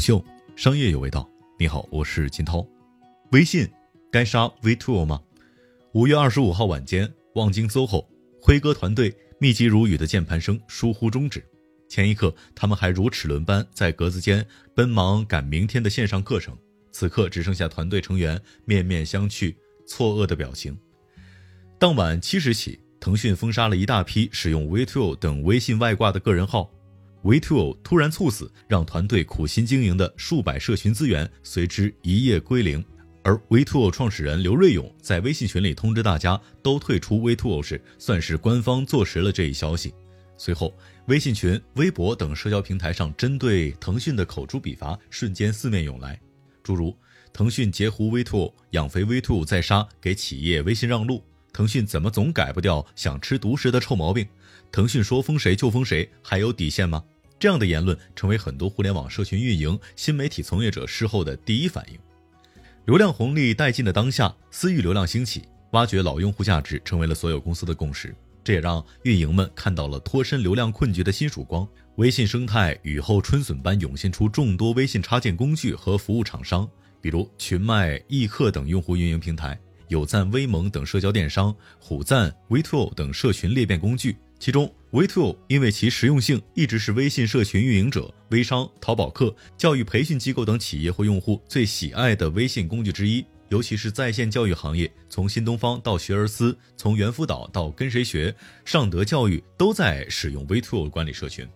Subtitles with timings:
[0.00, 0.24] 秀，
[0.56, 1.28] 商业有味道。
[1.58, 2.66] 你好，我是金涛。
[3.32, 3.68] 微信
[4.10, 5.20] 该杀 V2O 吗？
[5.92, 8.06] 五月二十五号晚间，望京 SOHO，
[8.40, 11.44] 辉哥团队密集如雨的键盘声疏忽终止。
[11.86, 16.56] 前一刻，他们还如齿轮般在格子间奔忙赶明天的线上课程，
[16.90, 19.54] 此刻只剩下团队成员面面相觑、
[19.86, 20.74] 错愕的表情。
[21.78, 26.70] 当晚七时起，腾讯封杀了一大批使用 V2O 等微信外挂的个人号。
[27.22, 32.82] V2O 突然猝死，让团队苦心经营的数百社群资源随之一夜归零。
[33.22, 39.92] 而 V2O 创始人刘瑞勇在微信群里通知大家都退出 V2O 时，算是官方坐实了这一消息。
[40.38, 40.74] 随后，
[41.08, 46.18] 微信群、微博等社交平台上针对腾讯的口诛笔伐瞬间四面涌来，
[46.62, 46.96] 诸如
[47.30, 54.26] “腾讯截胡 V2O，养肥 V2O 再杀，给企业微信让路”，“腾讯怎么总改不掉想吃独食的臭毛病”。
[54.72, 57.04] 腾讯说封谁就封谁，还有底线吗？
[57.40, 61.98] 这样的言论成为很多互联网社群运营、新媒体从业者事后的第一反应。
[62.84, 68.14] 流量红利殆尽的当下，私域流量兴起，挖掘老用户价值成为了所有公司的共识。
[68.44, 71.66] 这也让运营们看到了脱身流量困局的新曙光。
[71.96, 76.68] 微信生态雨后春笋般涌现出众多微信插件工具和服务厂商，
[77.00, 84.16] 比如群麦、易客等用户运营平台，有赞、微盟等社交电商，虎赞、V2O 等社群裂变工具。
[84.40, 93.22] 其中，V2O 因为其实用性，一直是微信社群运营者、微商、淘宝客、教育培训机构等企业或用户最喜爱的微信工具之一。
[93.50, 101.46] 尤其是在线教育行业，从新东方到学而思，从猿辅导到跟谁学，尚德教育都在使用 V2O 管理社群。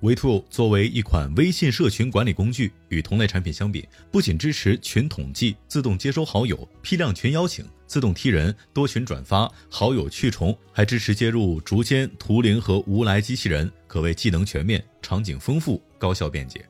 [0.00, 16.64] V2O 作为一款微信社群管理工具，与同类产品相比，不仅支持群统计、自动接收好友、批量群邀请、自动踢人、多群转发、好友去重，还支持接入竹间、图灵和无来机器人，可谓技能全面、场景丰富、高效便捷。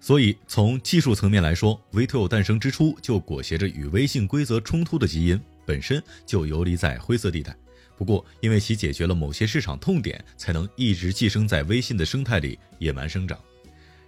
[0.00, 7.56] 所以，从技术层面来说，V2O 诞生之初就裹挟着与微信规则冲突的基因，本身就游离在灰色地带。
[7.96, 13.38] 不过，因为其解决了某些市场痛点，才能一直寄生在微信的生态里野蛮生长。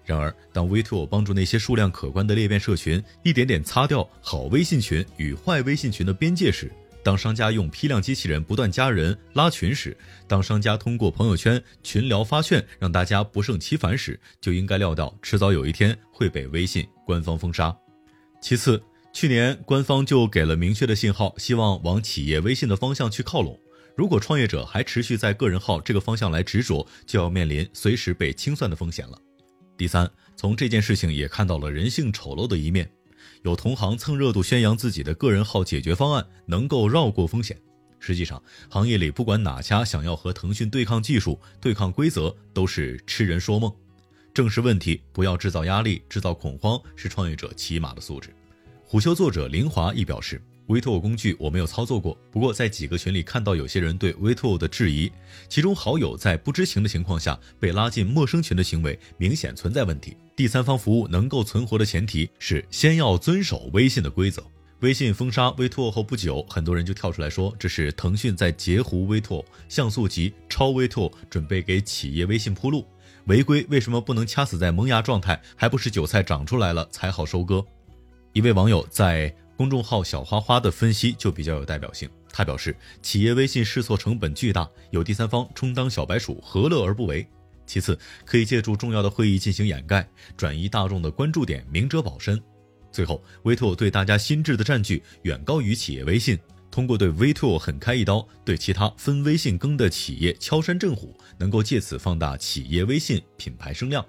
[0.07, 6.71] 然而，当 V2O 帮助那些数量可观的裂变社群一点点擦掉好微信群与坏微信群的边界时，
[7.03, 9.97] 当商家用批量机器人不断加人拉群时，
[10.29, 17.77] 当商家通过朋友圈群聊发券让大家不胜其烦时，就应该料到迟早有一天会被微信官方封杀。
[18.41, 18.81] 其次，
[19.13, 23.59] 去年官方就给了明确的信号，希望往企业微信的方向去靠拢。
[23.97, 29.19] 如果创业者还持续在个人号这个方向来执着，就要面临随时被清算的风险了。
[29.77, 32.91] 第三，从这件事情也看到了人性丑陋的一面，
[33.43, 37.61] 有同行蹭热度宣扬自己的个人号解决方案能够绕过风险，
[38.01, 43.71] 实际上行业里不管哪家想要和腾讯对抗技术、对抗规则，都是痴人说梦。
[44.33, 48.35] 正视问题，不要制造压力、制造恐慌，是创业者起码的素质。
[48.85, 50.41] 虎嗅作者林华亦表示。
[50.69, 55.11] V2O 工具我没有操作过，不过在几个群里看到有些人对 V2O 的质疑，
[55.49, 60.17] 其中好友在不知情的情况下被拉进陌生群的行为明显存在问题。
[60.35, 64.43] 第三方服务能够存活的前提是先要遵守微信的规则。
[64.81, 72.85] 微信封杀 V2O 后不久，很多人就跳出来说这是腾讯在截胡 V2O，像素级超 V2O，准备给企业微信铺路。
[73.27, 77.65] 违规为什么不能掐死在萌芽状态，还不是韭菜长出来了才好收割？
[78.33, 79.33] 一位网友在。
[79.57, 82.09] 公众号小花花的分析就比较有代表性。
[82.31, 87.27] 他表示，企业微信试错成本巨大，有第三方充当小白鼠，何乐而不为？
[87.67, 90.07] 其次，可以借助重要的会议进行掩盖，
[90.37, 92.41] 转移大众的关注点，明哲保身。
[92.93, 96.39] 最后，V2O 对大家心智的占据远高于企业微信。
[96.71, 104.05] 通过对 V2O 狠开一刀，对其他分微信羹的企业敲山震虎，能够借此放大企业微信品牌声量。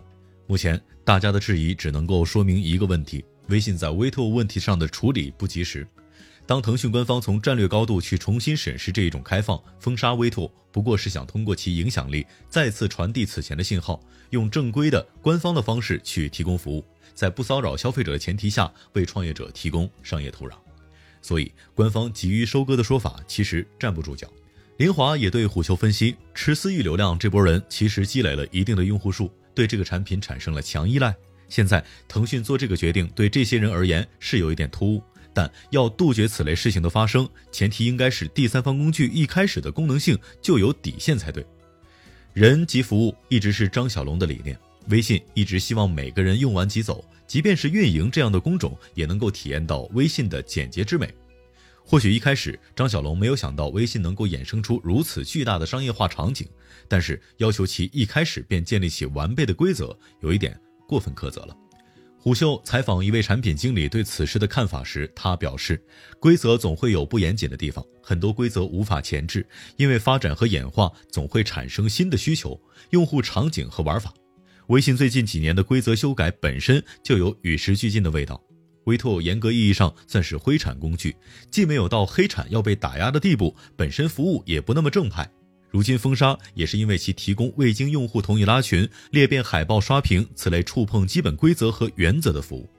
[0.47, 3.23] 目前，大家的质疑只能够说明一个问题。
[3.49, 5.87] 微信在微透问题上的处理不及时。
[6.45, 13.99] 当腾讯官方从战略高度去重新审视这一种开放封杀微透不过是想通过其影响力再次传递此前的信号，
[14.29, 20.53] 用正规的官方的方式去提供服务，在不骚扰消费者的前提下为创业者提供商业土壤。
[21.21, 24.31] 所以，官方急于收割的说法其实站不住脚。
[24.77, 31.13] 林华也对虎嗅分析，吃私域流量这波人其实积累了一定的用户数，对这个产品产生了强依赖。
[31.49, 35.03] 现在腾讯做这个决定，对这些人而言是有一点突兀，
[35.33, 41.45] 但要杜绝此类事情的发生，前提应该是第三方工具一开始的功能性就有底线才对。
[42.33, 44.57] 人即服务一直是张小龙的理念，
[44.89, 51.11] 微信一直希望每个人用完即走，即便是运营这样的工种，也能够体验到微信的简洁之美。
[51.83, 56.45] 或许一开始张小龙没有想到微信能够衍生出如此巨大的商业化场景，
[56.87, 60.59] 但是要求其一开始便建立起完备的规则，有一点。
[60.87, 61.55] 过分苛责了。
[62.19, 65.81] 虎嗅采访一位产品经理对此事的看法时，他表示
[66.19, 69.47] ：“规则总会有不严谨的地方，很多规则无法前置，
[69.77, 74.13] 因为发展和演化总会产生新的需求、用户场景和玩法。
[74.67, 78.41] 微信最近几年的规则修改本身就有与时俱进的味道。
[78.85, 81.15] 微拓严格意义上算是灰产工具，
[81.51, 85.29] 既没有到黑产要被打压的地步，本身服务也不那么正派。”
[85.69, 92.69] 如今封杀也是因为其提供未经用户同意拉群、裂变海报、刷屏此类触碰基本规则和原则的服务。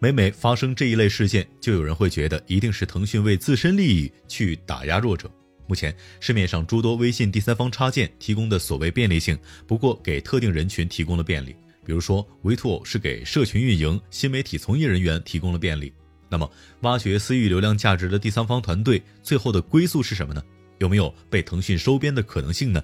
[0.00, 5.30] 每每发生这一类事件，就有人会觉得一定是腾讯为自身利益去打压弱者。
[5.66, 11.56] 目前市面上诸多微信第三方插件提供的所谓便利性，不过给特定人群提供了便利，
[11.86, 15.90] 比如说 V2O 是给社群运营、新媒体从业人员提供了便利。
[16.28, 20.42] 那么挖掘私域流量价值的第三方团队，最后的归宿是什么呢？
[20.78, 22.82] 有没有被腾讯收编的可能性呢？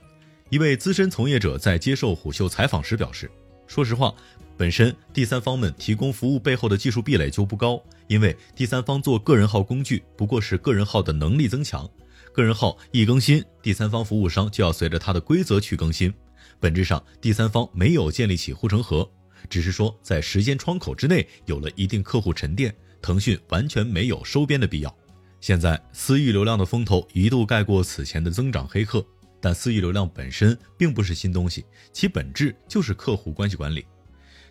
[0.48, 3.30] 一位资深从业者在接受虎嗅采访时表示
[3.68, 4.12] ：“说实话，
[4.56, 11.88] 本身第三方们提供服务背后的技术壁垒就不高，因为第三方做个人号工具不过是个人号的能力增强，
[12.32, 16.12] 个人号一更新，第三方服务商就要随着它的规则去更新。
[16.58, 19.08] 本质上，第三方没有建立起护城河，
[19.48, 24.94] 只是说在时间窗口之内有了一定客户沉淀，腾讯完全没有收编的必要。”
[25.40, 29.04] 现在私域流量的风头一度盖过此前的增长黑客，
[29.40, 33.86] 但私域流量本身并不是新东西，其本质就是客户关系管理。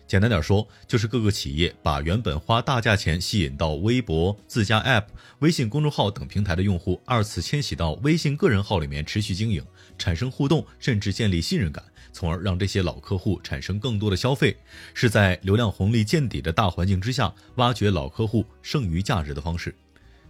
[0.08, 5.04] 简单点说，就是各个企业把原本花大价钱吸引到微博、自家 App、
[5.38, 9.64] 微信公众号等平台的用户，二次迁徙到微信个人号里面持续经营，
[9.96, 14.56] 产生互动，甚至建立信任感，从而让这些老客户产生更多的消费，
[14.92, 19.72] 是在流量红利见底的大环境之下，挖掘老客户剩余价值的方式。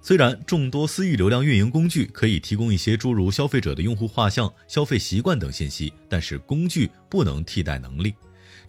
[0.02, 8.14] 虽然众多私域流量运营工具可以提供一些诸如消费者的用户画像、消费习惯等信息，但是工具不能替代能力。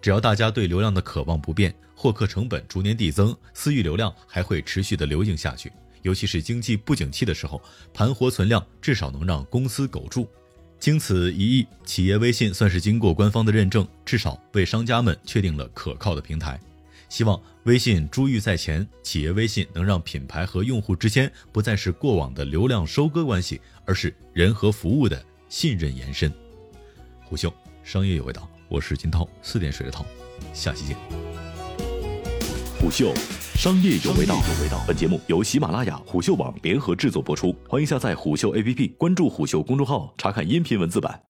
[0.02, 5.72] 只要大家对流量的渴望不变，获客成本逐年递增，私域流量还会持续的流行下去。
[6.02, 7.62] 尤其是经济不景气的时候，
[7.94, 10.28] 盘活存量至少能让公司苟住。
[10.80, 16.60] 经此一役，企业微信算是经过官方的认证，至少为商家们确定了可靠的平台。
[17.12, 26.32] 希望微信珠玉在前，企业微信能让品牌和用户之间不再是过往的流量收割关系，而是人和服务的信任延伸。
[27.22, 27.54] 虎嗅
[27.84, 30.06] 商业有味道，我是金涛，四点水的涛，
[30.54, 30.96] 下期见。
[32.80, 33.14] 虎嗅
[33.56, 34.42] 商业有味道，
[34.88, 41.20] 本节目由喜马拉雅、虎嗅网联合制作播出，欢迎下载虎嗅 APP，关注虎嗅公众号，查看音频文字版。